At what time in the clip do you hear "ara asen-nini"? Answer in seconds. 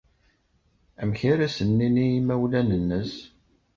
1.31-2.03